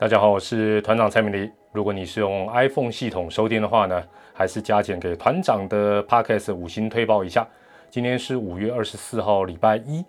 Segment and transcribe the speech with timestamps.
[0.00, 1.50] 大家好，我是团长蔡明黎。
[1.72, 4.00] 如果你是用 iPhone 系统收听的话呢，
[4.32, 7.44] 还是加减给团长的 Podcast 五星推报一下。
[7.90, 10.04] 今天是五月二十四号，礼拜一。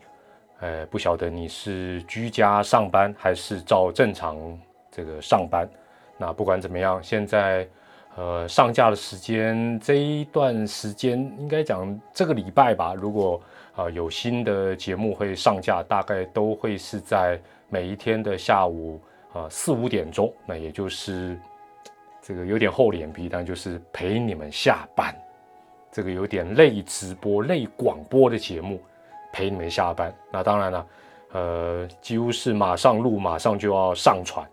[0.60, 4.38] 呃，不晓得你是居家上班还是照正常
[4.92, 5.68] 这个上班。
[6.20, 7.68] 那不管怎么样，现在
[8.16, 12.94] 呃上架的时间这一段时间，应该讲这个礼拜吧。
[12.94, 13.42] 如果
[13.76, 19.02] 啊有新的节目会上架，大概都会是在每一天的下午。
[19.34, 21.40] 啊，四五点钟，那也就是
[22.20, 25.16] 这个有点厚脸皮，但就是陪你们下班，
[25.92, 28.82] 这个有点类直播、类广播的节目，
[29.32, 30.12] 陪你们下班。
[30.32, 30.88] 那当然了，
[31.34, 34.44] 呃，几乎是马上录，马上就要上传，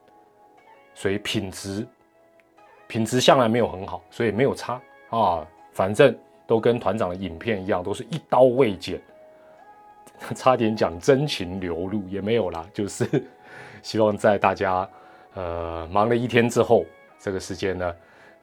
[0.94, 1.86] 所以品质
[2.86, 5.46] 品质向来没有很好，所以没有差啊。
[5.72, 6.14] 反正
[6.46, 9.00] 都跟团长的影片一样，都是一刀未剪，
[10.36, 13.24] 差点讲真情流露也没有啦，就是。
[13.86, 14.88] 希望在大家
[15.34, 16.84] 呃忙了一天之后，
[17.20, 17.94] 这个时间呢，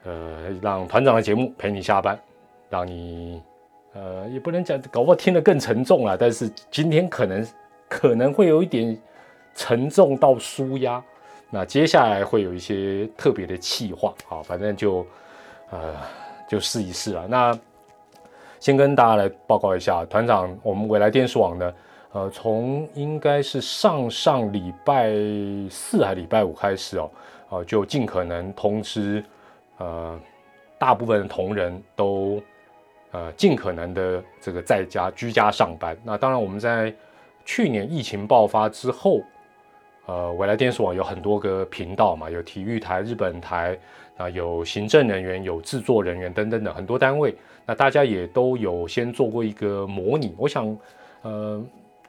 [0.04, 2.18] 呃，让团长的节目陪你下班，
[2.70, 3.42] 让你
[3.92, 6.16] 呃也不能讲，搞不好听得更沉重了。
[6.16, 7.46] 但是今天可能
[7.90, 8.98] 可能会有一点
[9.54, 11.02] 沉重到舒压。
[11.50, 15.06] 那接下来会有一些特别的气话，好，反正就
[15.68, 15.94] 呃
[16.48, 17.26] 就试一试啊。
[17.28, 17.58] 那
[18.60, 21.70] 先跟大家来报告一下，团长，我们未来电视网呢。
[22.14, 25.12] 呃，从应该是上上礼拜
[25.68, 27.10] 四还礼拜五开始哦，
[27.48, 29.22] 呃，就尽可能通知，
[29.78, 30.16] 呃，
[30.78, 32.40] 大部分同仁都，
[33.10, 35.96] 呃，尽可能的这个在家居家上班。
[36.04, 36.94] 那当然，我们在
[37.44, 39.20] 去年疫情爆发之后，
[40.06, 43.76] 呃，未来电视网有很多个频道嘛，有体育台、日本台
[44.16, 47.34] 啊，有行政人员、有制作人员等等的很多单位。
[47.66, 50.78] 那大家也都有先做过一个模拟，我想，
[51.22, 51.60] 呃。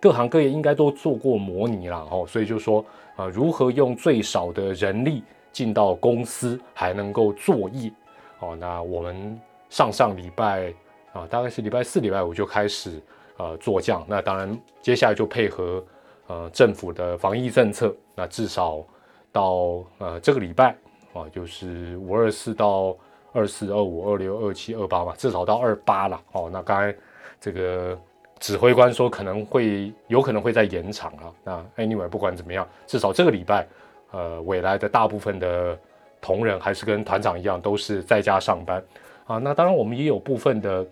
[0.06, 2.86] 各行各业应该都做过模拟了哦，所以就说
[3.16, 7.92] 啊，如何用最少的人力进到公司还能够作业
[8.38, 8.56] 哦？
[8.56, 10.72] 那我们上上礼拜
[11.12, 13.02] 啊，大概是礼拜四、礼拜五就开始
[13.38, 14.06] 呃做降。
[14.08, 15.84] 那当然，接下来就配合
[16.28, 18.86] 呃政府的防疫政策，那至少
[19.32, 20.78] 到呃这个礼拜
[21.16, 22.96] 啊，就是五二四到
[23.34, 26.48] 二四、二五、二六、二七、二八嘛，至少到二八了哦。
[26.54, 26.96] 那刚才
[27.42, 28.00] 这个。
[28.40, 31.34] 指挥官说可能会有可能会在延长啊。
[31.44, 33.66] 那 anyway 不管怎么样，至少这个礼拜，
[34.12, 35.78] 呃，未来的大部分的
[36.20, 38.84] 同仁还是跟团长一样，都是在家上班
[39.26, 39.38] 啊。
[39.38, 40.86] 那当然我们也有部分的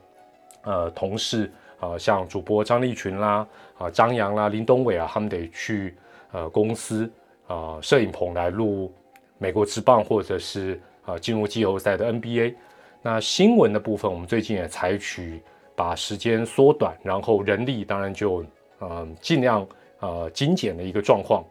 [0.63, 3.45] 呃同事啊，像主播张立群啦、
[3.77, 5.95] 啊张扬啦、林东伟啊，他们得去
[6.31, 7.11] 呃公司
[7.47, 8.91] 啊摄影棚来录
[9.37, 12.55] 美国之棒或者是啊进入季后赛的 NBA。
[13.01, 15.43] 那新闻的部分，我们最近也采取。
[15.75, 18.45] 把时间缩短，然后人力当然就
[18.79, 19.67] 呃尽量
[19.99, 21.43] 呃精简的一个状况，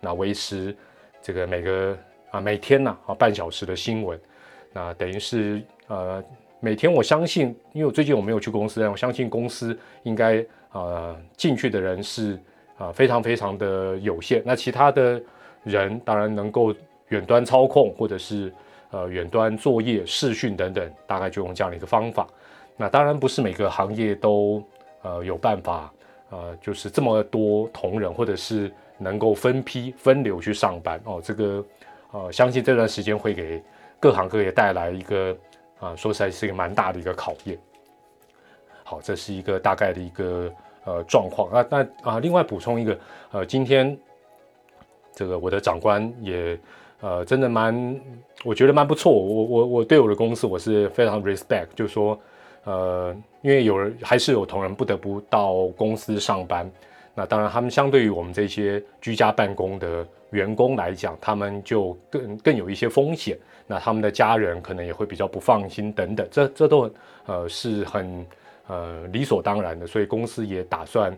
[0.00, 0.74] 那维持
[1.20, 1.98] 这个每个
[2.30, 4.18] 啊每天呢啊半小时的新闻，
[4.72, 6.22] 那等于是呃
[6.60, 12.38] 每天我相信，因为我最近我没有去公司，但我相信公司应该呃进去的人是
[12.78, 15.20] 啊非常非常的有限，那其他的
[15.64, 16.74] 人当然能够
[17.08, 18.52] 远端操控或者是
[18.90, 22.26] 呃远端作业视讯等等，大概就用这样的一个方法。
[22.76, 24.62] 那当然不是每个行业都
[25.02, 25.92] 呃有办法
[26.28, 31.20] 呃，就是这么多同仁，或者是能够分批分流去上班哦。
[31.24, 31.64] 这个
[32.10, 33.62] 呃，相信这段时间会给
[34.00, 35.36] 各行各业带来一个
[35.78, 37.56] 啊，说实在是一个蛮大的一个考验。
[38.84, 40.52] 好，这是一个大概的一个
[40.84, 41.66] 呃状况那。
[41.70, 42.98] 那啊，另外补充一个
[43.30, 43.96] 呃，今天
[45.14, 46.58] 这个我的长官也
[47.00, 48.00] 呃，真的蛮，
[48.44, 49.12] 我觉得蛮不错。
[49.12, 52.18] 我我我对我的公司我是非常 respect，就是说。
[52.66, 56.68] 呃，因为有人还是有同仁不得不到公司上班，
[57.14, 63.38] 那当然他们相对于我们这些居家办公的员工来讲，他们就更更有一些风险，
[63.68, 66.90] 那他们的家人可能也会比较不放心等等，这这都
[67.26, 68.26] 呃是很
[68.66, 71.16] 呃理所当然的，所以公司也打算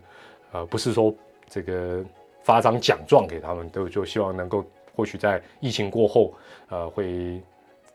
[0.53, 1.15] 呃不是说
[1.49, 2.05] 这个
[2.43, 4.63] 发张奖状给他们，都就希望能够
[4.95, 6.35] 或许在疫情过后
[6.69, 7.41] 呃会。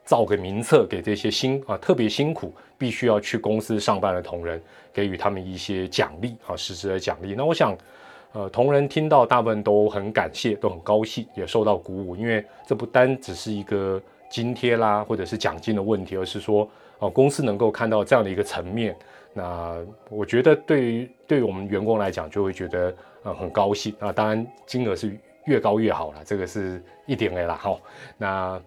[0.06, 7.34] 造个名册给这些辛啊特别辛苦必须要去公司上班的同仁，给予他们一些奖励啊实质的奖励。
[7.34, 7.74] 那我想，
[8.34, 16.70] 呃，同仁听到大部分都很感谢，都很高兴，也受到鼓舞，因为这不单只是一个津贴啦或者是奖金的问题，而是说
[17.00, 18.94] 哦公司能够看到这样的一个层面，
[19.32, 19.78] 那
[20.10, 22.94] 我觉得对于对于我们员工来讲就会觉得
[23.24, 24.12] 呃很高兴啊。
[24.12, 27.80] 当然金额是越高越好了，这个是一点 A 啦好。
[28.18, 28.62] 那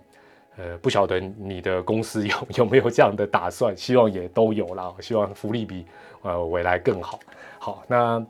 [0.59, 3.77] 呃，不晓得你的公司有 有没有这样的打算？
[3.77, 4.93] 希望也都有啦。
[5.01, 5.85] 希望福利比
[6.23, 7.21] 呃未来更好。
[7.59, 8.27] 好，那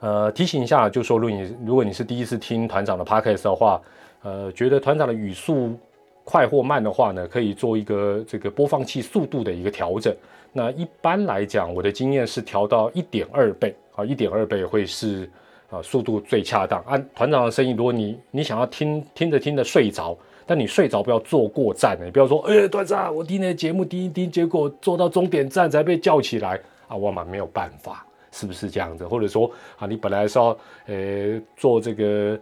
[0.00, 3.80] 呃提醒一下，就说如果你如果你是第一次听团长的 podcast 的话，
[4.22, 5.76] 呃，觉得团长的语速
[6.24, 10.14] 快或慢的话呢，可以做一个这个播放器速度的一个调整。
[10.52, 15.30] 那一般来讲，我的经验是调到一点二倍啊，一点二倍会是
[15.70, 16.82] 啊速度最恰当。
[16.86, 20.16] 按团长的声音，如果你你想要听听着听着睡着，
[20.50, 29.06] 但你睡着不要坐过站，你不要说，哎，团长，我听你的节目听一听，结果坐到终点站才被叫起来啊，我嘛没有办法，是不是这样子？
[29.06, 29.48] 或者说
[29.78, 30.46] 啊，你本来是要
[30.86, 32.40] 呃坐这个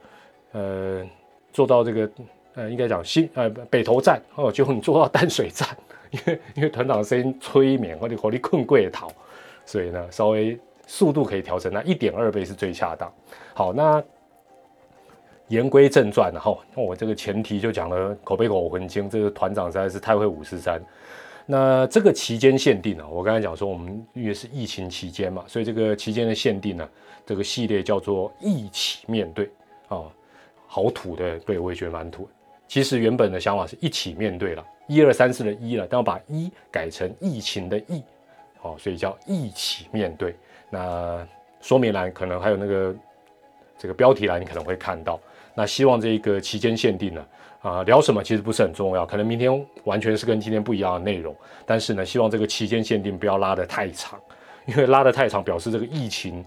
[0.53, 1.07] 呃。
[1.51, 2.11] 坐到这个，
[2.55, 5.69] 呃，应该讲新呃北投站哦，结果你坐到淡水站，
[6.11, 9.11] 因为因为团长的声音催眠，或者火力困贵逃，
[9.65, 10.57] 所以呢，稍微
[10.87, 13.13] 速度可以调整，那一点二倍是最恰当。
[13.55, 14.01] 好，那
[15.49, 20.81] 言归正传了哈，我这个前提就讲了口碑口魂经，这个团长实在是太会五十三。
[21.47, 26.89] 那这个期间限定啊，我刚才讲说我们因为是疫情期间嘛，所以这个期间的限定呢，
[27.25, 29.51] 这个系列叫做一起面对
[29.89, 30.03] 啊。
[30.67, 32.29] 好土的，对我也觉得蛮土。
[32.67, 38.03] 其实原本的想法是一起面对了，一二三四的一了，但我把一改成疫情的疫，
[38.61, 40.37] 哦，所以叫一起面对。
[40.69, 41.27] 那
[41.63, 42.95] 说明栏可能还有那个
[43.79, 45.19] 这个标题栏，你可能会看到。
[45.59, 47.27] 那希望这个期间限定呢，
[47.63, 51.35] 啊，聊什么其实不是很重要，可能明天完全是跟今天不一样的内容。
[51.67, 54.21] 但是呢，希望这个期间限定不要拉得太长，
[54.67, 56.45] 因为拉得太长表示这个疫情。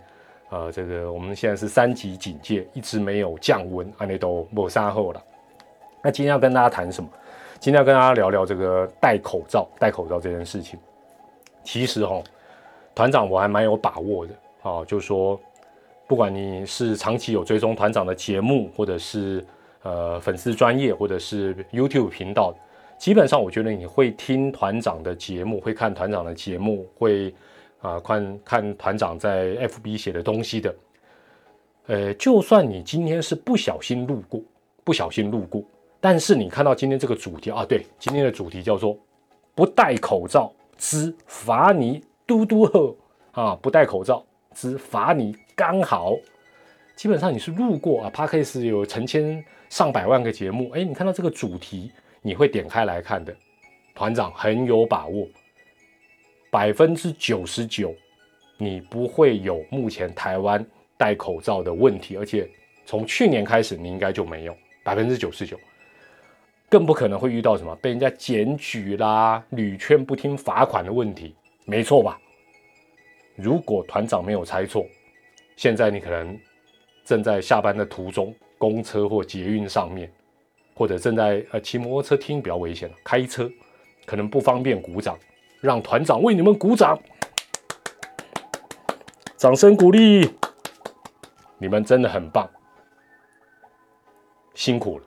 [0.47, 5.21] 呃，这个我们现在是三级警戒，一直没有降温，安内都抹杀后了。
[6.01, 7.09] 那今天要跟大家谈什么？
[7.59, 10.79] 今天要跟大家聊聊这个戴口罩、戴口罩这件事情。
[11.65, 12.23] 其实哈，
[12.95, 15.37] 团长我还蛮有把握的啊，就是说，
[16.11, 19.41] 不管你是长期有追踪团长的节目，或者是
[19.81, 22.53] 呃粉丝专业，或者是 YouTube 频道，
[22.97, 27.33] 基本上我觉得你会听团长的节目，会看团长的节目，会。
[27.79, 30.75] 啊，看看团长在 FB 写的东西的，
[31.87, 34.41] 呃，就算你今天是不小心路过，
[34.83, 35.63] 不小心路过，
[36.01, 38.95] 但是你看到今天这个主题啊，对，今天的主题叫做
[39.55, 42.95] 不戴口罩之罚你嘟嘟呵
[43.31, 44.23] 啊，不戴口罩
[44.53, 46.17] 之罚你刚好，
[46.95, 51.91] 基本上你是路过啊 p a r k a s 有成千上百万个节目，哎，你看到这个主题，
[52.23, 53.31] 你会点开来看的，
[53.93, 55.27] 团长很有把握。
[56.49, 57.93] 百分之九十九，
[58.57, 60.65] 你不会有目前台湾
[60.97, 62.49] 戴口罩的问题，而且
[62.83, 65.59] 从去年开始，你应该就没有百分之九十九，
[66.69, 71.35] 更不可能会遇到什么被人家检举啦、屡劝不听、罚款的问题，
[71.65, 72.19] 没错吧？
[73.35, 74.87] 如果团长没有猜错，
[75.55, 76.39] 现在你可能
[77.03, 80.11] 正在下班的途中，公车或捷运上面，
[80.73, 83.49] 或者正在呃骑摩托车听比较危险了，开车
[84.05, 85.17] 可能不方便鼓掌。
[85.59, 86.99] 让团长为你们鼓掌，
[89.37, 90.27] 掌声鼓励，
[91.59, 92.49] 你们真的很棒，
[94.55, 95.05] 辛苦了。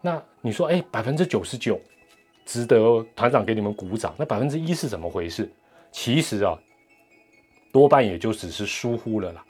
[0.00, 1.80] 那你说，哎，百分之九十九
[2.44, 5.50] 值得团长给你们鼓掌，那百分之一是怎么回事？
[5.90, 6.56] 其实啊，
[7.72, 9.44] 多半也就只是疏忽了啦。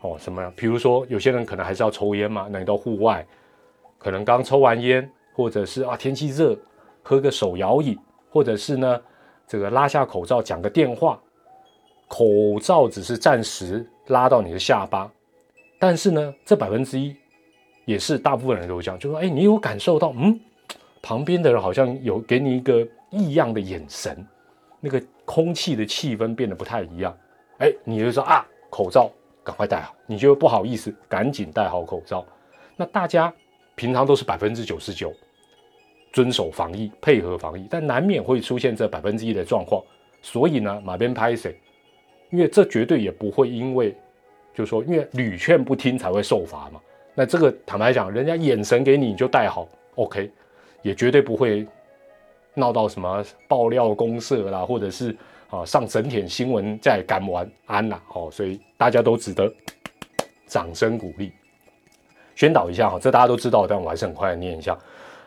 [0.00, 0.52] 哦，什么？
[0.56, 3.26] 比如说，有些人可能还是要抽烟嘛，那你到户外，
[3.98, 6.56] 可能刚抽完烟，或者是啊天气热，
[7.02, 7.98] 喝个手摇饮。
[8.28, 9.00] 或者是呢，
[9.46, 11.18] 这个拉下口罩讲个电话，
[12.06, 12.26] 口
[12.60, 15.10] 罩只是暂时拉到你的下巴，
[15.78, 17.16] 但是呢，这百分之一
[17.86, 20.38] 也是大部分人都这样，就说，哎，你有感受到，嗯，
[21.00, 24.26] 旁边的人好像有给你一个异样的眼神，
[24.80, 27.16] 那个空气的气氛变得不太一样，
[27.58, 29.10] 哎，你就说啊，口罩
[29.44, 32.24] 赶快戴好，你就不好意思，赶紧戴好口罩。
[32.76, 33.32] 那大家
[33.74, 35.12] 平常都是百分之九十九。
[36.12, 39.82] 遵守防疫，配合防疫，但难免会出现这百分之一的状况。
[40.22, 41.54] 所以呢，马边拍谁？
[42.30, 43.94] 因为这绝对也不会因为，
[44.54, 46.80] 就是说，因为屡劝不听才会受罚嘛。
[47.14, 50.30] 那这个坦白讲，人家眼神给你，你就戴好，OK，
[50.80, 51.66] 也绝对不会
[52.54, 55.14] 闹到什么爆料公社啦，或者是
[55.50, 58.02] 啊上整天新闻再敢玩安啦。
[58.14, 59.52] 哦，所以大家都值得
[60.46, 61.32] 掌声鼓励，
[62.34, 62.98] 宣导一下哈。
[63.00, 64.78] 这大家都知道，但我还是很快的念一下，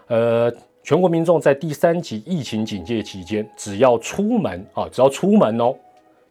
[0.07, 0.53] 呃。
[0.81, 5.75] 全国民众在第三级疫情警戒期间，只要出门啊，只要出门哦，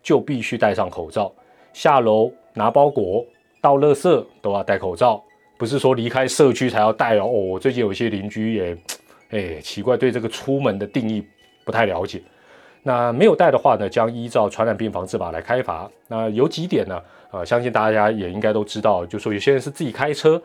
[0.02, 1.30] 就必须戴上口罩。
[1.74, 3.24] 下楼拿包裹、
[3.60, 5.22] 到垃圾都要戴口罩，
[5.58, 7.26] 不是说离开社区才要戴哦。
[7.26, 8.78] 哦，最近有一些邻居也，
[9.30, 11.24] 哎，奇怪，对这个出门的定义
[11.64, 12.20] 不太了解。
[12.88, 15.86] 那没有戴的话呢，将依照传染病防治法来开罚。
[16.06, 16.98] 那有几点呢？
[17.30, 20.40] 呃，相信大家也应该都知道，就说有些人是自己开车。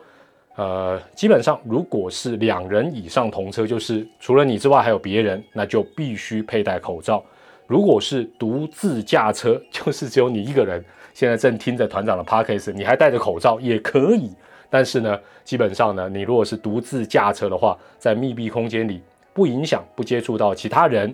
[0.56, 7.24] 呃，基本上，如果是两人以上同车，就是除了你之外还有别人，那就必须佩戴口罩。
[7.66, 10.84] 如果是独自驾车，就是只有你一个人，
[11.14, 14.30] 现在正听着团长的 p a r k a s 你还戴着口罩也可以，
[14.68, 19.00] 但是呢，基本上呢，你如果是独自驾车的话，在密闭空间里
[19.32, 21.12] 不影响、不接触到其他人，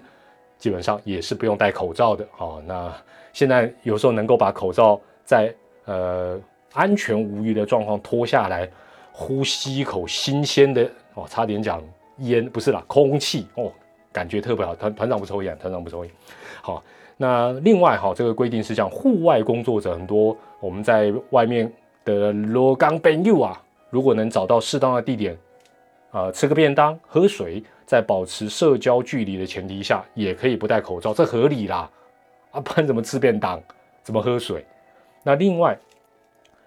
[0.61, 2.25] 基本上也是不用戴口罩的。
[2.39, 2.95] 哦，那
[3.33, 5.53] 现在有时候能够把口罩在
[5.87, 6.39] 呃
[6.73, 8.71] 安全无虞的状况脱下来，
[9.11, 11.83] 呼吸一口新鲜的哦，差点讲
[12.19, 13.73] 烟不是啦，空气哦，
[14.13, 14.73] 感觉特别好。
[14.77, 16.15] 团团长不抽烟，团长不抽烟。
[16.63, 16.81] 好。
[17.23, 21.71] 那另外哈，这个规定是讲户外工作者很多，我们在外面
[22.03, 25.37] 的罗岗朋友啊，如果能找到适当的地点，
[26.13, 31.91] 啊，吃个便当、喝水，在保持社交距离的前提下，也可以不戴口罩，这合理啦。
[32.53, 33.61] 啊，不然怎么吃便当，
[34.05, 34.65] 怎么喝水？
[35.25, 35.77] 那另外，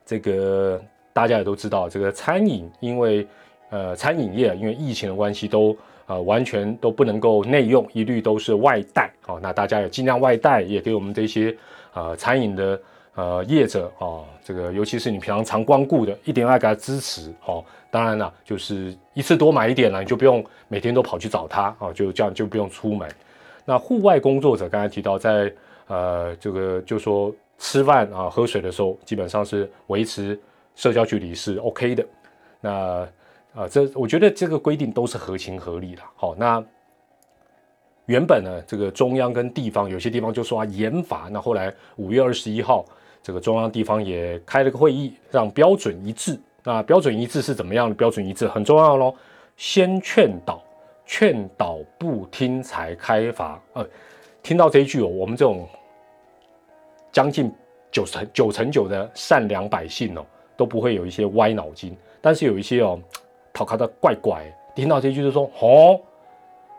[0.06, 0.78] 这个
[1.14, 3.26] 大家也都知道，这个餐饮，因为
[3.70, 5.74] 呃，餐饮业因为疫情的关系都。
[6.06, 9.10] 啊，完全都不能够内用，一律都是外带。
[9.22, 11.56] 好，那大家也尽量外带，也给我们这些
[11.94, 12.82] 呃餐饮的
[13.16, 17.34] 呃业者啊，这个尤其是你平常常光顾的，一定要给他支持。
[17.46, 17.64] 哦，
[17.94, 23.08] 当然了，就是一次多买一点了，你就不用每天都跑去找他啊，就这样就不用出门。
[23.66, 25.54] 那户外工作者刚才提到，在
[25.86, 30.40] 呃这个就说吃饭啊、喝水的时候，基本上是维持
[30.74, 32.04] 社交距离是 OK 的。
[32.62, 32.72] 那
[33.54, 36.02] 啊，这我觉得这个规定都是合情合理的。
[36.16, 36.64] 好，那
[38.08, 42.84] 原本呢，这个中央跟地方有些地方就说啊严罚，那后来五月二十一号，
[43.22, 46.40] 这个中央地方也开了个会议，让标准一致。
[46.64, 47.96] 那标准一致是怎么样的？
[47.96, 49.14] 标准一致很重要喽，
[49.58, 50.64] 先劝导，
[51.06, 53.62] 劝导不听才开罚。
[53.74, 53.88] 呃，
[54.42, 55.68] 听到这一句哦，我们这种
[57.12, 57.52] 将近
[57.92, 63.00] 九成九成九的善良百姓哦，都不会有一些歪脑筋，但是有一些哦。
[63.56, 66.02] 讨卡的怪怪，听到这一句就说：“哦，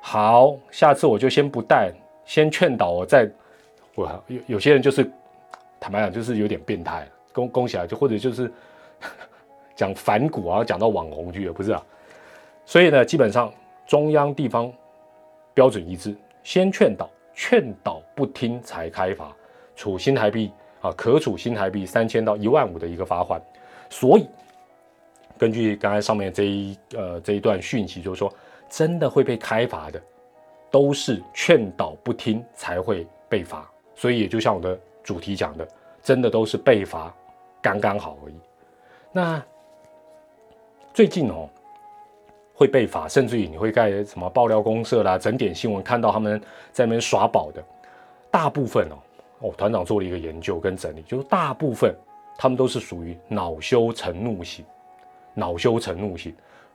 [0.00, 1.92] 好，下次我就先不带，
[2.24, 3.30] 先劝导我再。”
[3.94, 5.08] 我有有些人就是
[5.78, 8.52] 坦白讲，就是有点变态，恭恭喜啊，就或者就是
[9.74, 11.82] 讲反骨啊，讲到网红去了，不是啊？
[12.64, 13.52] 所以呢，基本上
[13.86, 14.72] 中央地方
[15.52, 19.34] 标准一致，先劝导，劝导不听才开罚，
[19.76, 20.50] 处新台币
[20.80, 23.40] 啊，可处新台币三千到一万五的一个罚款，
[23.90, 24.26] 所以。
[25.36, 28.32] 根据刚才上面这一呃这一段讯息，就是说，
[28.68, 30.00] 真的会被开罚的，
[30.70, 33.68] 都是劝导不听才会被罚。
[33.96, 35.66] 所以也就像我的主题讲的，
[36.00, 37.12] 真的都是被罚
[37.60, 38.34] 刚刚好而已。
[39.10, 39.44] 那
[40.94, 41.48] 最近哦，
[42.54, 47.60] 会被罚，甚至于你会盖什么爆料公社啦、整点新闻看到他们在那边耍宝的，
[48.30, 48.96] 大部分哦
[49.40, 51.92] 哦，团长做了一个研究跟整理，就是大部分
[52.38, 54.64] 他们都是属于恼羞成怒型。
[55.34, 56.32] 恼羞成怒型，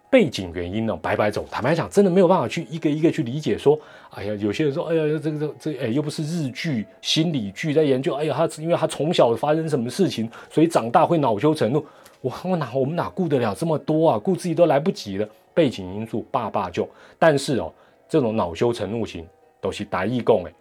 [0.09, 0.99] 背景原因呢？
[1.01, 3.57] 白白走，坦白讲，真的没有办法去一个一个去理解。
[3.57, 8.13] 说，哎呀，有些人说，哎呀，这个这这，哎，又不是日剧、心理剧在研究。
[8.15, 11.85] 哎呀，他因为他从小发生什么事情，所以长大会恼羞成怒。
[12.21, 14.19] 我我哪我们哪顾得了这么多啊？
[14.19, 15.27] 顾自己都来不及了。
[15.53, 16.87] 背景因素，爸爸就。
[17.17, 17.71] 但是哦，
[18.07, 19.27] 这种恼羞成怒型
[19.59, 20.53] 都是大义共哎，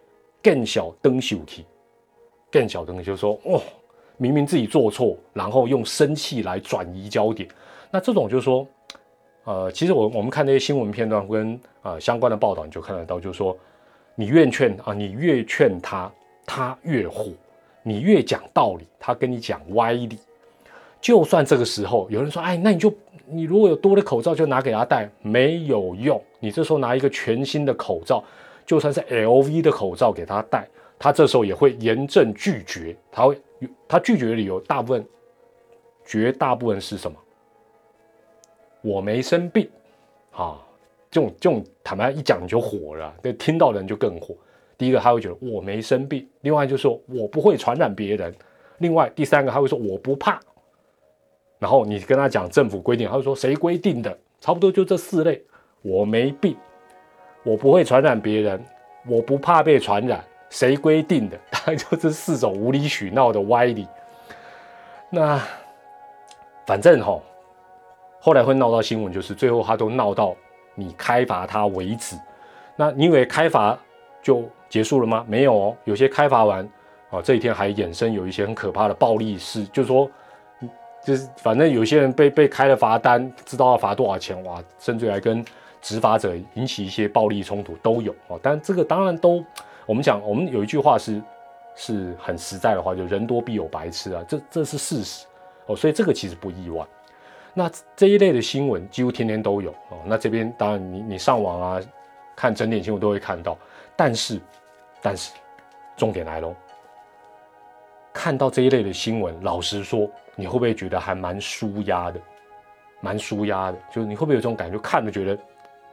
[0.43, 1.65] 更小灯秀气，
[2.51, 3.61] 更小灯就说，哦，
[4.17, 7.47] 明明自己做错，然后用生气来转移焦点。
[7.91, 8.67] 那这种就是说，
[9.45, 13.57] 呃，其实我我们看那些新闻片段跟呃相关的报道，你就看得到，就是说，
[14.15, 16.11] 你越劝啊，你越劝他，
[16.45, 17.31] 他越火；
[17.83, 20.17] 你越讲道理，他跟你讲歪理。
[21.01, 22.93] 就算这个时候有人说，哎，那你就
[23.25, 26.21] 你如果有多的口罩，就拿给他戴，没有用。
[26.39, 28.23] 你这时候拿一个全新的口罩，
[28.65, 32.95] 就算是 LV 的口罩给他戴，他这时候也会严正拒绝。
[33.11, 33.37] 他会
[33.87, 35.05] 他拒绝的理由，大部分
[36.05, 37.17] 绝大部分是什么？
[38.81, 39.69] 我没生病，
[40.31, 40.59] 啊，
[41.11, 44.35] 这种这种坦白一讲就火了，对，听到的人就更火。
[44.77, 48.33] 第一个他会觉得我没生病，另外就是说我不会传染别人，
[48.77, 50.39] 另外第三个他会说我不怕。
[51.59, 54.17] 然后你跟他讲政府规定，他会说谁规定的？
[54.39, 55.39] 差不多就这四类，
[55.83, 56.57] 我没病，
[57.43, 58.65] 我不会传染别人，
[59.05, 61.37] 我不怕被传染，谁规定的？
[61.51, 63.87] 大概就这四种无理取闹的歪理。
[65.11, 65.39] 那
[66.65, 67.21] 反正哈。
[68.21, 70.35] 后来会闹到新闻，就是最后他都闹到
[70.75, 72.17] 你开罚他为止。
[72.75, 73.79] 那你以为开罚
[74.21, 75.23] 就结束了吗？
[75.25, 76.69] 没有哦，有些开罚完
[77.09, 80.11] 啊，这一天还衍生有一些很可怕的暴力事，就是说，
[81.03, 85.43] 就是反正有些人被被开了罚单，知道要罚多少钱哇，甚至还跟
[85.81, 88.39] 执法者引起一些暴力冲突都有哦。
[88.43, 89.43] 但这个当然都，
[89.85, 91.21] 我们讲我们有一句话是
[91.75, 95.25] 是很实在的话，就人多必有白痴啊，这这是事实
[95.65, 96.85] 哦，所以这个其实不意外。
[97.53, 99.97] 那这一类的新闻几乎天天都有哦。
[100.05, 101.81] 那这边当然你你上网啊，
[102.35, 103.57] 看整点新闻都会看到。
[103.95, 104.39] 但是，
[105.01, 105.31] 但是，
[105.97, 106.55] 重点来喽。
[108.21, 112.19] 看到这一类的新闻，老实说，你会不会觉得还蛮舒压的？
[112.99, 113.77] 蛮舒压的。
[113.89, 114.77] 就是你会不会有这种感觉？
[114.79, 115.41] 看着觉得，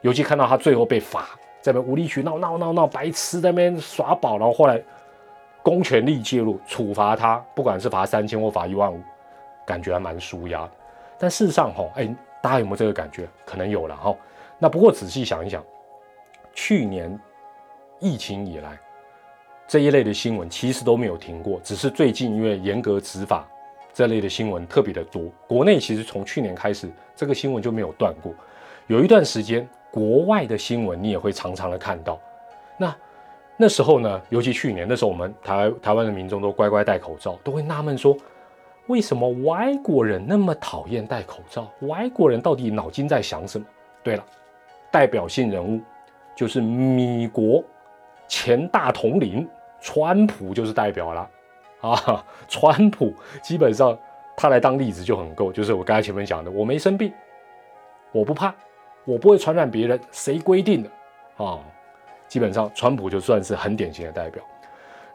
[0.01, 1.29] 尤其看到他最后被罚，
[1.61, 4.83] 在那无理取闹闹闹闹，白痴在那边耍宝，然后后来
[5.63, 8.99] 公权力介入处罚他，不管是罚三千或罚一万五，
[9.65, 10.69] 感觉还蛮舒压。
[11.17, 13.25] 但事实上，哈，哎，大家有没有这个感觉？
[13.45, 14.13] 可能有了哈。
[14.59, 15.63] 那不过仔细想一想，
[16.53, 17.17] 去年
[18.01, 18.77] 疫情以来。
[19.67, 23.45] 这一类的新闻其实都没有停过，只是最近因为严格执法，
[23.93, 25.23] 这类的新闻特别的多。
[25.45, 28.33] 国内其实从去年开始，这个新闻就没有断过。
[28.87, 32.17] 有一段时间，国外的新闻你也会常常的看到。
[32.77, 32.95] 那
[33.57, 38.15] 那时候呢，尤其去年那时候，我们台台湾的民众都乖乖戴口罩，都会纳闷说，
[38.85, 41.69] 为什么外国人那么讨厌戴口罩？
[41.81, 43.65] 外国人到底脑筋在想什么？
[44.01, 44.25] 对了，
[44.89, 45.81] 代表性人物
[46.33, 47.61] 就是米国
[48.29, 49.45] 前大统领。
[49.87, 51.29] 川普就是代表了
[51.79, 52.25] 啊！
[52.49, 53.97] 川普基本上
[54.35, 57.13] 他来当例子就很够，就是我刚才前面讲的，我没生病，
[58.11, 58.53] 我不怕，
[59.05, 60.89] 我不会传染别人，谁规定的
[61.41, 61.57] 啊？
[62.27, 64.43] 基本上川普就算是很典型的代表。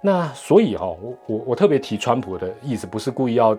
[0.00, 3.54] 那所以哈，我我我特别提川普的意思，不是故意要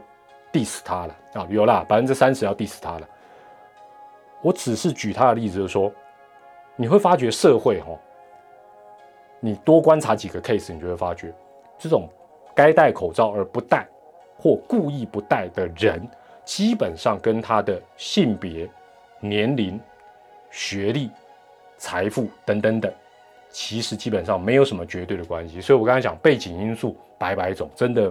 [0.51, 3.07] diss 他了啊，有啦，百分之三十要 diss 他了。
[4.41, 5.93] 我只是举他的例子，就是说
[6.75, 7.91] 你会发觉社会哈。
[9.45, 11.33] 你多观察几个 case，你就会发觉，
[11.77, 12.07] 这种
[12.55, 13.85] 该戴口罩而不戴，
[14.37, 16.01] 或故意不戴的人，
[16.45, 18.69] 基本上跟他的性别、
[19.19, 19.77] 年龄、
[20.49, 21.11] 学历、
[21.77, 22.89] 财富等等等，
[23.49, 25.59] 其实基本上没有什么绝对的关系。
[25.59, 28.09] 所以我刚才讲背景因素百百种，真的。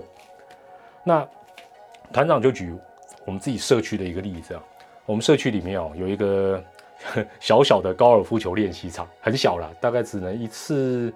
[1.03, 1.27] 那
[2.13, 2.75] 团长就举
[3.25, 4.63] 我们自己社区的一个例子啊，
[5.07, 6.63] 我们社区里面哦有一个。
[7.41, 11.13] 小小的高尔夫球练习场很小了，大概只能一次，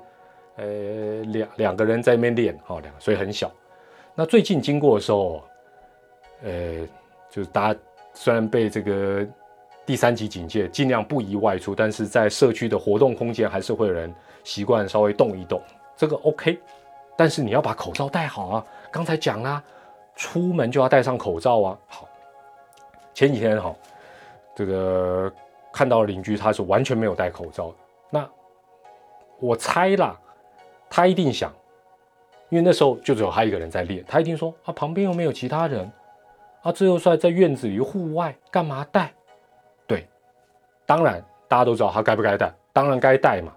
[0.57, 3.51] 呃，两两个人在那边练，哈，两，所以很小。
[4.15, 5.43] 那最近经过的时候，
[6.43, 6.87] 呃，
[7.31, 7.81] 就是大家
[8.15, 9.27] 虽然被这个
[9.85, 15.63] 第三级警戒，尽量不宜外出，但是在社区的活动空间还是会有人习惯稍微动一动，
[15.97, 16.59] 这个 OK。
[17.17, 19.63] 但是你要把口罩戴好啊，刚才讲啦，
[20.17, 21.79] 出门就要戴上口罩啊。
[21.87, 22.09] 好，
[23.15, 23.75] 前几天哈，
[24.55, 25.33] 这个。
[25.77, 27.71] 看到邻居他是完全没有戴口罩，
[28.09, 28.27] 那
[29.39, 30.19] 我猜啦，
[30.89, 31.53] 他一定想，
[32.49, 35.93] 因为那时候就只有他一个人在练，他一定说啊，旁边又没有其他人，
[36.63, 39.13] 啊，最后在在院子里户外干嘛戴？
[39.87, 40.09] 对，
[40.87, 43.53] 当然大家都知道他该不该戴，当然该戴嘛，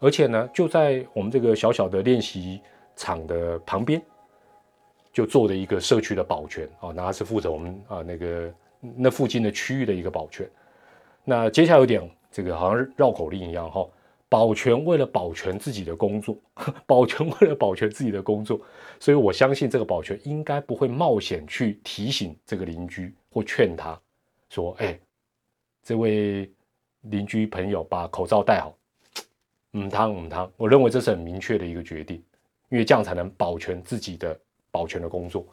[0.00, 2.60] 而且呢，就在我们这个小小的练习
[2.96, 4.02] 场的旁边，
[5.12, 10.50] 就做的一个社区的保全啊，那他是负责我们啊那个那附近的区域的一个保全。
[11.30, 13.88] 那接下来有点这个好像绕口令一样哈，
[14.28, 16.36] 保全为了保全自己的工作，
[16.88, 18.60] 保全为了保全自己的工作，
[18.98, 23.96] 所以我相信这个保全应该不会冒险去提醒这个邻居或劝他
[24.48, 24.98] 说：“哎，
[25.84, 26.50] 这位
[27.02, 28.76] 邻居朋友把口罩戴好。”
[29.74, 32.20] 嗯，汤嗯汤，我认为这是很明确的一个决定，
[32.70, 34.36] 因为这样才能保全自己的
[34.72, 35.46] 保全的工作。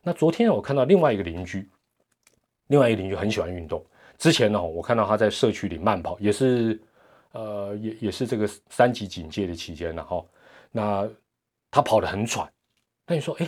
[0.00, 1.68] 那昨天我看到另外一个邻居，
[2.68, 3.84] 另外一个邻居很喜欢运动。
[4.18, 6.80] 之前呢，我看到他在社区里慢跑，也是，
[7.32, 10.24] 呃，也也是这个三级警戒的期间了哈。
[10.72, 11.08] 那
[11.70, 12.50] 他跑得很喘，
[13.06, 13.46] 那你说，哎，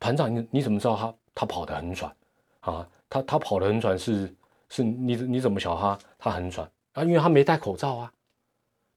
[0.00, 2.12] 团长，你你怎么知道他他跑得很喘
[2.60, 2.86] 啊？
[3.08, 4.34] 他他跑得很喘是
[4.68, 7.04] 是，你你怎么晓得他他很喘啊？
[7.04, 8.12] 因为他没戴口罩啊，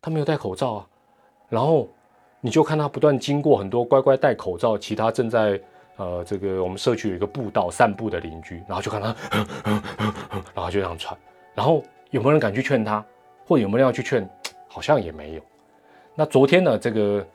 [0.01, 0.89] 他没有戴口罩啊。
[1.49, 1.87] 然后
[2.39, 5.61] 你就看他不断经过很多乖乖戴口罩，其他正在。
[5.97, 9.15] 呃，这个我们社区有一个步道散步的邻居，然后就看他，
[10.55, 11.15] 然后就这样喘，
[11.53, 13.03] 然后有没有人敢去劝他，
[13.45, 14.27] 或者有没有人要去劝？
[14.67, 15.41] 好像也没有。
[16.15, 17.25] 那昨天呢，这个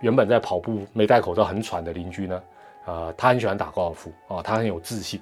[0.00, 2.42] 原本在跑步没戴口罩很喘的邻居呢，
[2.84, 5.20] 啊，他很喜欢打高尔夫啊，他很有自信，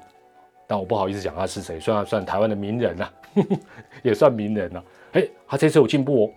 [0.66, 3.08] 但我不好意思讲他是谁，虽然算台湾的名人呐，
[4.02, 4.82] 也算名人呐。
[5.12, 6.30] 哎，他这次有进步哦，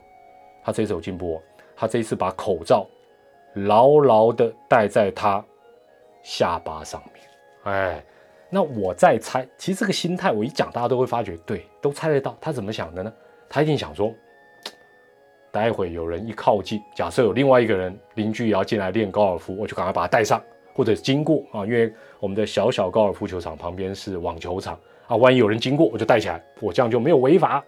[0.63, 1.41] 他这次有进步哦，
[1.75, 2.85] 他这一次把口罩
[3.53, 5.43] 牢牢的戴在他。
[6.23, 7.23] 下巴上面，
[7.63, 8.03] 哎，
[8.49, 13.13] 那我在猜，其实这个心态我一讲，大家都会发觉，对，都猜得到他怎么想的呢？
[13.49, 14.13] 他一定想说，
[15.51, 20.41] 待会有人一靠近，假设有另外一个人邻居也要进来练高尔夫，我就赶快把他带上，
[20.73, 27.63] 或者经过啊，因为我们的小小高尔夫球场旁边是网球场啊，万一有人经过，我就带起来，我这样就没有违法。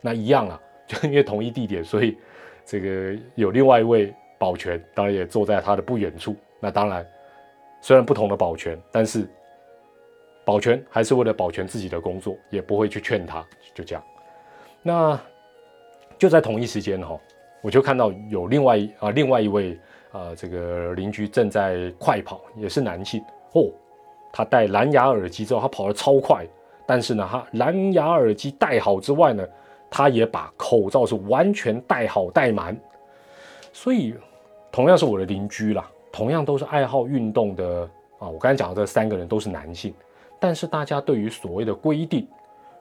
[0.00, 2.16] 那一样啊， 就因为同一地点，所以
[2.64, 6.36] 这个有另外一位保全，当然也坐在他的不远处。
[6.60, 7.04] 那当然。
[7.80, 9.28] 虽然不同的保全，但是
[10.44, 14.02] 保全还是为了保全自己的工作，也不会去劝他，就这样。
[14.82, 15.18] 那
[16.18, 17.18] 就在同一时间哈，
[17.62, 19.78] 我就看到有另外啊另外一位
[20.12, 23.66] 啊这个邻居正在快跑，也是男性哦。
[24.32, 26.46] 他戴蓝牙耳机之后，他跑得超快，
[26.86, 29.46] 但是呢，他蓝牙耳机戴好之外呢，
[29.90, 32.78] 他也把口罩是完全戴好戴满。
[33.72, 34.14] 所以，
[34.70, 38.28] 同样是我的邻居啦，同样都是爱好运动的啊。
[38.28, 39.94] 我刚才讲的这三个人都是男性，
[40.38, 42.26] 但是大家对于所谓的规定，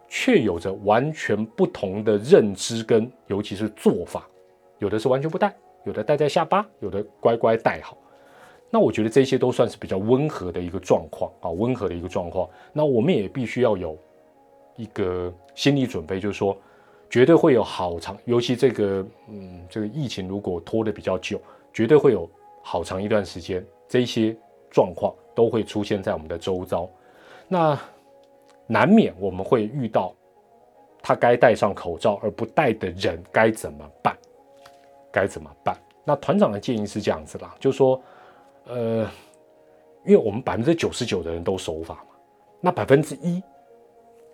[0.08, 4.28] 却有着完全不同的认知跟尤其是做法。
[4.80, 7.98] 有的是完全不戴，有的戴在下巴，有的乖乖戴好。
[8.72, 12.48] 那我觉得这些都算是比较温和的一个状况啊，温和的一个状况。
[12.72, 13.98] 那我们也必须要有
[14.76, 16.56] 一个心理准备，就是说，
[17.10, 21.42] 绝对会有好长，尤其这个，嗯，这个疫情如果拖得比较久，
[21.74, 22.30] 绝对会有
[22.70, 24.36] 好长一段时间，这些
[24.70, 26.88] 状况都会出现在我们的周遭。
[27.48, 27.80] 那
[28.68, 30.14] 难免我们会遇到
[31.02, 34.16] 他该戴上口罩而不戴的人该怎么办？
[35.12, 35.76] 该怎么办？
[36.06, 38.00] 那团长的建议是这样子啦，就说。
[38.66, 39.10] 呃，
[40.06, 42.16] 因为我们百分之九十九的人都守法嘛，
[42.62, 43.42] 那百分之一，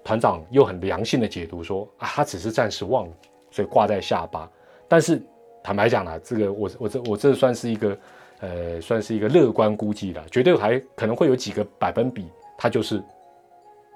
[0.03, 3.13] 团长又很良性的解读说啊，他只是暂时忘了，
[3.49, 4.51] 所以挂在下巴。
[4.89, 5.21] 但是
[5.63, 7.97] 坦白讲啦，这个我我这我这算是一个
[8.39, 13.03] 呃，算是一个乐观估计了，绝对还可能会有几个百分比，他就是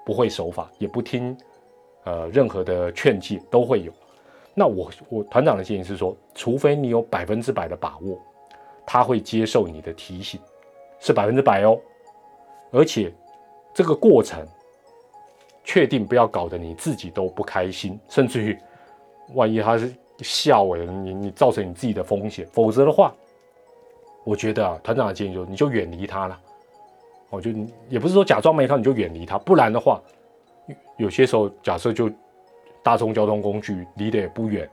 [0.04, 1.36] 不会守法，也不听
[2.04, 3.92] 呃任何的劝诫，都会有。
[4.54, 8.18] 那我我团长的建议是说，除非你有百分之百的把握。
[8.92, 10.40] 他会接受你的提醒，
[10.98, 11.78] 是百分之百哦，
[12.72, 13.12] 而且
[13.72, 14.44] 这个过程
[15.62, 18.58] 确定不要搞得你自己都不开心，甚至于
[19.34, 23.14] 万一他是笑哎，你你造成你自己的风险，否则的话，
[24.24, 26.40] 我觉得啊，团长的建议就你就远离他了，
[27.30, 27.50] 哦就
[27.88, 30.00] 也不是说假装没看你就远离他，不然的话，
[30.96, 32.10] 有些时候假设就
[32.82, 34.68] 大众交通工具离得也不远，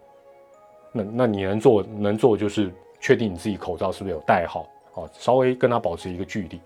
[0.91, 2.71] 那那你能做能做就是。
[2.99, 6.59] 确定你自己口罩是不是有戴好，哦，稍微跟他保持一个距离。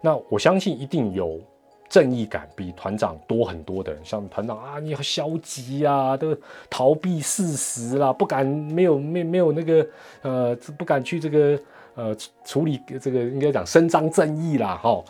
[0.00, 1.40] 那我相信一定有
[1.88, 6.34] 正义感比团长多很多的人，像团长啊，你好消极呀，都
[6.70, 9.84] 逃避事实啦，不敢没有没没有那个
[10.22, 11.58] 呃，不敢去这个
[11.94, 15.04] 呃处理这个应该讲伸张正义啦，哈。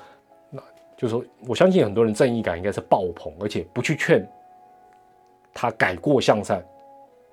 [0.51, 0.63] 那
[0.97, 4.27] 就说我相信很多人正义感应该是爆棚，而且不去劝
[5.53, 6.65] 他改过向善。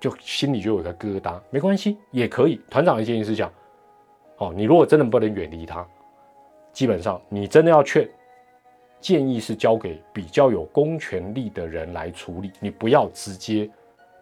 [0.00, 2.60] 就心里就有个疙瘩，没关系，也可以。
[2.68, 3.48] 团长的建议是讲，
[4.38, 5.86] 哦，你如果真的不能远离他，
[6.72, 8.04] 基本上你真的要劝，
[9.00, 13.70] 建议是交给比较有公权力的人来处理，你不要直接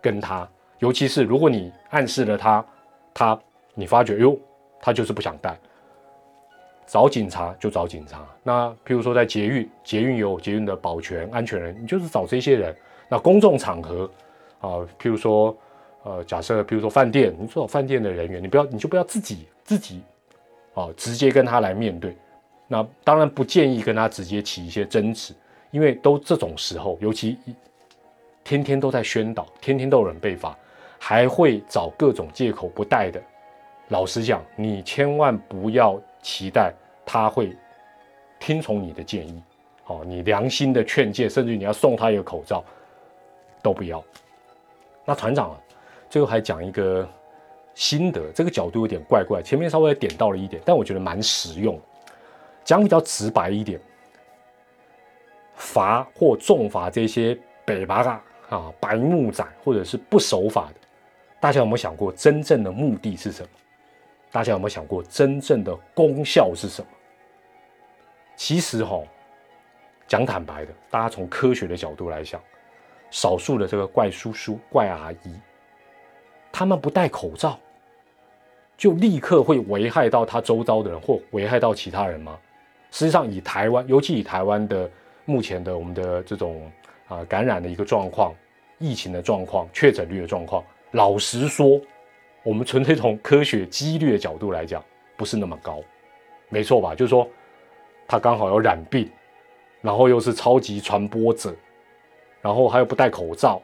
[0.02, 0.46] 跟他。
[0.80, 2.62] 尤其是如果你暗示了他，
[3.14, 3.40] 他
[3.72, 4.36] 你发觉哟，
[4.80, 5.58] 他就是不想带，
[6.86, 8.26] 找警察就找警察。
[8.42, 12.74] 那譬如说在捷运，捷运有捷运的保全安全人，你就是找这些人。
[13.08, 14.10] 那公众场合
[14.60, 15.56] 啊，譬如说。
[16.02, 20.00] 呃，假设譬如说饭店，你找饭店的人员，你不要，你就不要自己自己，
[20.72, 22.16] 啊，直接跟他来面对。
[22.66, 25.34] 那当然不建议跟他直接起一些争执，
[25.70, 27.36] 因为都这种时候，尤其
[28.42, 30.56] 天天都在宣导，天天都有人被罚，
[30.98, 33.22] 还会找各种借口不带的。
[33.90, 36.72] 老实讲，你千万不要期待
[37.06, 37.56] 他会
[38.40, 39.40] 听从你的建议，
[39.84, 42.64] 好，你良心的劝诫，甚至你要送他一个口罩，
[43.62, 44.02] 都不要。
[45.04, 45.60] 那团长啊。
[46.08, 47.08] 最后还讲一个
[47.72, 51.80] 心得，这个角度有点怪怪，前面稍微点到了一点，但我觉得蛮实用。
[52.64, 53.80] 讲比较直白一点，
[55.54, 60.74] 罚或重罚这些北巴嘎啊、白木仔或者是不守法的，
[61.38, 63.48] 大家有没有想过真正的目的是什么？
[64.30, 66.88] 大家有没有想过真正的功效是什么？
[68.36, 69.02] 其实哈，
[70.06, 72.40] 讲坦白的，大家从科学的角度来想，
[73.10, 75.34] 少数的这个怪叔叔、怪阿姨。
[76.52, 77.58] 他们不戴口罩，
[78.76, 82.38] 就立刻会危害到他周遭的人，或危害到其他人吗？
[82.90, 84.90] 实际上，以台湾，尤其以台湾的
[85.24, 86.70] 目前的我们的这种
[87.06, 88.34] 啊感染的一个状况、
[88.78, 91.80] 疫情的状况、确诊率的状况，老实说，
[92.42, 94.82] 我们纯粹从科学几率的角度来讲，
[95.16, 95.80] 不是那么高，
[96.48, 96.94] 没错吧？
[96.94, 97.28] 就是说，
[98.06, 99.10] 他刚好有染病，
[99.80, 101.54] 然后又是超级传播者，
[102.40, 103.60] 然后他又不戴口罩，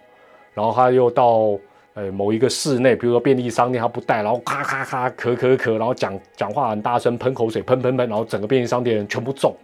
[0.55, 1.59] 然后他又到。
[1.99, 9.57] 呃，某一个室内，比如说便利商店，他不戴，然后咔咔咔咳咳咳，然后讲讲话很大声，喷口水，喷喷喷，然后整个便利商店人全部中，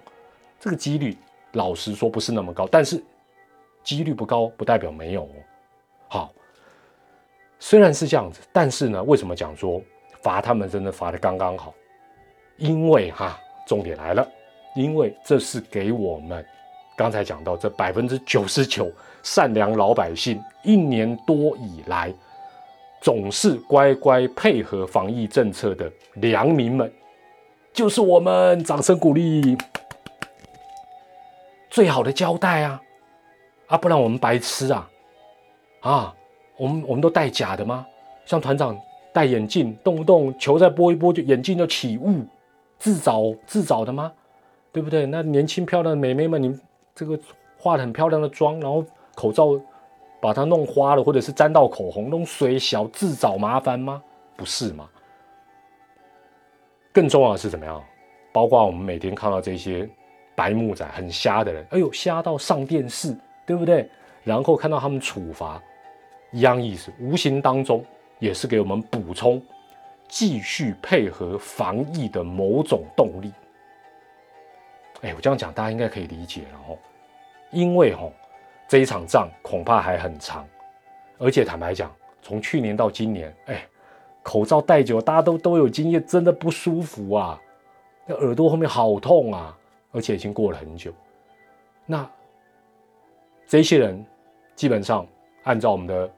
[0.58, 1.14] 这个几率
[1.52, 3.04] 老实说不是那么高，但是
[3.84, 5.34] 几率不高不代表没有哦。
[7.64, 9.80] 虽然是这样子，但是呢，为什么讲说
[10.20, 11.72] 罚他们真的罚的刚刚好？
[12.56, 14.28] 因为哈，重点来了，
[14.74, 16.44] 因为这是给我们
[16.96, 18.90] 刚才讲到这百分之九十九。
[19.22, 22.12] 善良老百姓一年多以来，
[23.00, 26.92] 总是乖乖配合防疫政策的良民们，
[27.72, 29.56] 就是我们掌声鼓励，
[31.70, 32.82] 最好的交代啊！
[33.68, 34.90] 啊，不然我们白吃啊！
[35.82, 36.14] 啊，
[36.62, 37.84] 我们我们都戴假的吗？
[38.24, 38.78] 像团长
[39.12, 42.24] 戴眼镜，动不动球再拨一拨就眼镜就起雾，
[42.78, 44.12] 自找自找的吗？
[44.70, 45.04] 对不对？
[45.06, 46.56] 那年轻漂亮的美眉们，你
[46.94, 47.18] 这个
[47.58, 48.84] 化的很漂亮的妆，然后
[49.16, 49.60] 口罩
[50.20, 54.00] 把它弄花了，或者是沾到口红，弄水小自找麻烦吗？
[54.36, 54.88] 不是吗？
[56.92, 57.82] 更重要的是怎么样？
[58.32, 59.90] 包括我们每天看到这些
[60.36, 63.90] 白目仔很瞎的人，哎呦，瞎到上电视，对不对？
[64.22, 65.60] 然后看到他们处罚，
[66.32, 67.84] 一样意思，无形当中
[68.18, 69.40] 也是给我们补充
[70.08, 73.32] 继续配合防疫的某种动力。
[75.02, 76.78] 哎，我这样讲大家应该可以理解了哦，
[77.50, 78.12] 因为吼
[78.68, 80.46] 这一场仗恐怕还很长，
[81.18, 83.66] 而且坦白讲，从去年到今年，哎，
[84.22, 87.38] 口罩戴久，大家都都有经验，真的不舒服啊。
[88.06, 89.58] 那耳朵后面好痛啊，
[89.90, 90.92] 而且已经过了很久。
[91.84, 92.08] 那
[93.46, 94.04] 这些人
[94.54, 95.06] 基本上
[95.42, 96.10] 按照我们的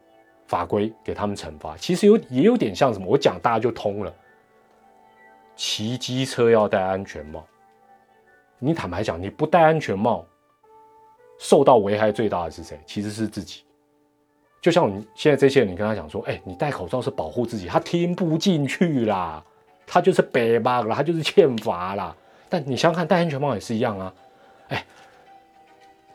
[0.54, 3.08] 法规给他们惩罚，其实有也有点像什么？
[3.08, 4.14] 我讲大家就通了。
[5.56, 7.44] 骑机车要戴安全帽，
[8.60, 10.24] 你坦白讲，你不戴安全帽，
[11.40, 12.78] 受到危害最大的是谁？
[12.86, 13.64] 其实是自己。
[14.60, 19.42] 就像你现在这些人，你跟他讲说：“哎，你戴口罩是保护自己。”他听不进去啦。
[19.84, 22.14] 他就是白吧了，他就是欠罚啦。
[22.48, 24.14] 但你想想看，戴安全帽也是一样啊。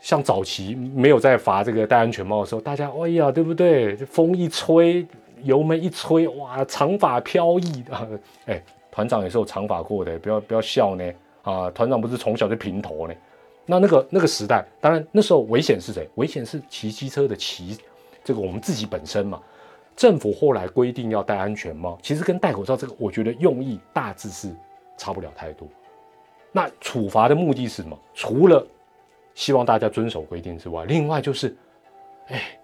[0.10, 3.96] 像早期没有在罚这个戴安全帽的时候，大家哎呀，对不对？
[3.98, 5.06] 风一吹，
[5.44, 8.20] 油门一吹，哇，长发飘逸的。
[8.48, 11.14] 哎，团长也是有长发过的，不要不要笑呢。
[11.44, 13.14] 啊，团长不是从小就平头呢。
[13.68, 16.10] 那那个那个时代，当然那时候危险是谁？
[16.16, 17.78] 危险是骑机车的骑，
[18.24, 19.40] 这个我们自己本身嘛。
[19.96, 24.50] 政府后来规定要戴安全帽，其实跟戴口罩这个，我觉得用意大致是
[24.98, 25.68] 差不了太多。
[26.52, 27.96] 那处罚的目的是什么？
[28.16, 28.66] 除了
[29.40, 31.56] 希望大家遵守规定之外，另外就是，
[32.28, 32.60] 哎，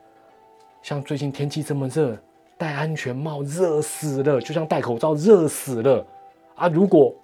[0.81, 2.17] 像最近天气这么热，
[2.57, 6.05] 戴安全帽热死了，就像戴口罩热死了
[6.53, 6.67] 啊！
[6.67, 7.15] 如果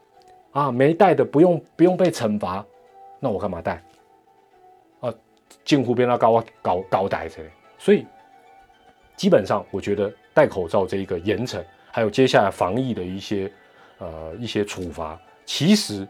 [0.52, 2.66] 啊没戴的不用不用被惩罚，
[3.20, 3.84] 那我干嘛戴？
[5.02, 5.14] 啊，
[5.66, 7.42] 近乎变到高高高戴着，
[7.78, 8.08] 所以。
[9.18, 11.62] 基本上，我觉得戴口罩这一个严惩，
[11.92, 13.52] 还有接下来防疫的一些
[14.00, 16.08] 呃一些处罚，其实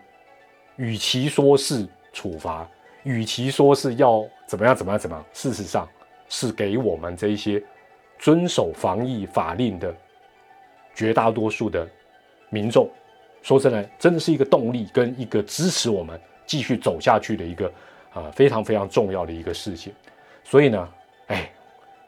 [0.77, 2.69] 与其说是处罚，
[3.03, 5.87] 与其说是要怎么样怎么样怎么样，事实上
[6.29, 7.61] 是给我们这一些
[8.19, 9.93] 遵守防疫法令的
[10.93, 11.87] 绝大多数的
[12.49, 12.89] 民众，
[13.41, 17.71] 说真的，真的是一个动力跟一个支持我们继续走下去的一个
[18.13, 19.93] 啊非常非常重要的一个事情。
[20.43, 20.89] 所以呢，
[21.27, 21.51] 哎。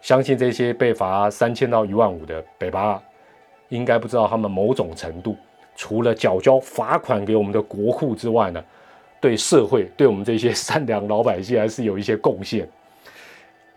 [0.02, 3.02] 相信这些被罚三千到一万五的北巴，
[3.70, 5.38] 应该不知道他们某种程度，
[5.78, 8.62] 除了缴交罚款给我们的国库之外呢，
[9.24, 12.68] 对社会、 对我们这些善良老百姓还是有一些贡献。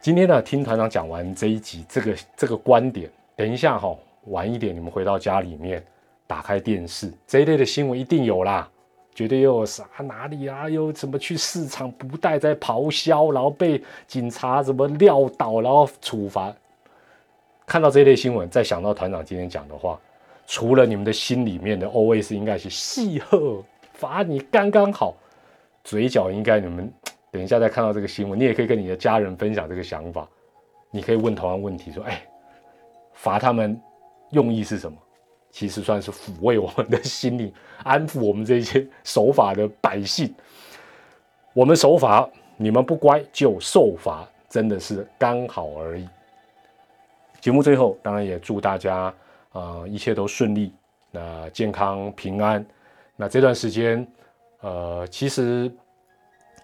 [0.00, 5.80] 今天呢，听团长讲完这一集，这个这个观点，等一下哈，晚一点你们回到家里面，
[6.26, 8.68] 打开电视，这一类的新闻一定有啦。
[9.14, 10.68] 绝对又有啥哪里啊？
[10.68, 16.52] 又怎么去市场不带在咆哮，然后被警察怎么撂倒，然后处罚？
[17.64, 19.98] 看到这一类新闻，再想到团长今天讲的话，
[20.44, 25.16] 除了你们的心里面的 OS 应该是戏呵罚你刚刚好，
[25.86, 26.92] 嘴角应该你们
[27.30, 30.28] 等一下再看到这个新闻，你也可以跟你的家人分享这个想法。
[30.90, 32.26] 你可以问同样问题说：“哎，
[33.12, 33.80] 罚他们
[34.30, 34.98] 用意是什么？”
[35.52, 37.52] 其实算是抚慰我们的心灵，
[37.84, 40.34] 安抚我们这些守法的百姓。
[41.52, 46.08] 我们守法，你们不乖就受罚，真的是刚好而已。
[47.40, 49.14] 节目最后，当然也祝大家
[49.52, 50.74] 啊一切都顺利，
[51.12, 52.66] 那健康平安。
[53.14, 54.04] 那这段时间，
[54.60, 55.70] 呃，其实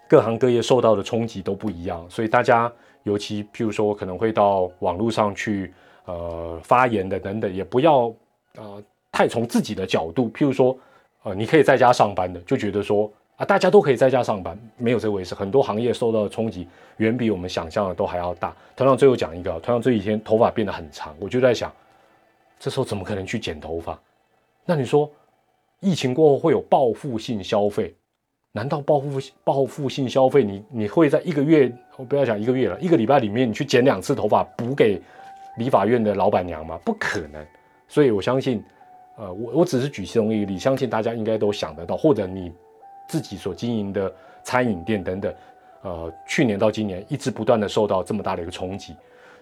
[0.08, 5.72] 各行各业受到的冲击都不一样，所以大家尤其譬如说可能会到网络上去
[6.04, 8.12] 呃发言的等等，也不要。
[8.58, 8.76] 啊，
[9.10, 10.76] 太从自己的角度，譬如说，
[11.22, 15.34] 呃，你可以在家上班的，就觉得说啊，大家都可以在家上班，没有这回事。
[15.34, 18.54] 很多行业受到的冲击远比我们想象的都还要大。
[18.76, 21.72] 团长最后讲一个，团长这几天头发变得很长，我就在想，
[22.58, 23.98] 这时候怎么可能去剪头发？
[24.66, 25.10] 那你说，
[25.82, 27.92] 疫情过后会有报复性消费？
[28.52, 35.00] 难道报复报复性消费，你你会在一个月，我不要讲一个月了，一个礼拜里面你去剪两次头发补给
[35.58, 36.78] 理发院的老板娘吗？
[36.84, 37.44] 不可能。
[37.88, 38.62] 所以，我相信，
[39.16, 42.52] 呃，我我只是举其中一个例，相信大家应该都想得到，或者你
[43.08, 44.10] 自己所经营的
[44.44, 45.34] 餐饮店等等，
[45.82, 48.94] 呃，去年到今年一直不断的受到这么大的一个冲击，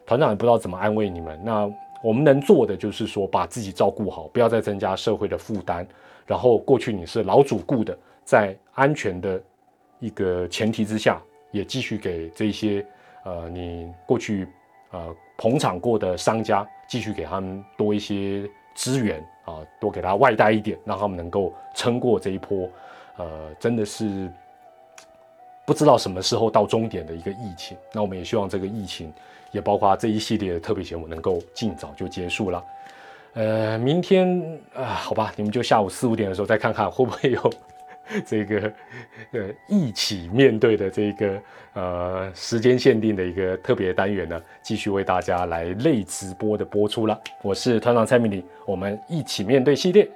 [0.07, 1.39] 团长也不知道怎么安慰你们。
[1.45, 1.71] 那
[2.03, 5.87] 我们能做的就是说，把自己照顾好，不要再增加社会的负担。
[6.27, 9.41] 然后，过去你是老主顾的，在安全的
[9.99, 12.87] 一个前提之下，也继续给这些
[13.25, 14.47] 呃，你过去
[14.93, 22.69] 呃捧场过的商家，继续给他们多一些资源啊，多给他外带一点，让他们能够撑过这一波，
[23.17, 24.31] 呃，真的是
[25.67, 27.77] 不知道什么时候到终点的一个疫情。
[27.93, 29.13] 那我们也希望这个疫情，
[29.51, 32.65] 也包括这一系列的特别节目，能够尽早就结束了。
[33.35, 37.53] 呃，明天啊，好吧，你们就下午四五点的时候再看看会不会有
[38.27, 38.73] 这个
[39.33, 41.41] 呃一起面对的这个
[41.75, 47.19] 呃时间限定的一个特别单元呢，继续为大家来类直播的播出了。
[47.43, 50.09] 我是团长蔡明礼，我们一起面对系列，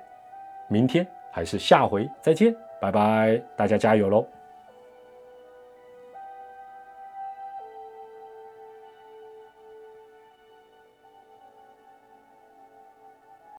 [0.67, 4.27] 明天还是下回再见，拜拜，大家加油喽！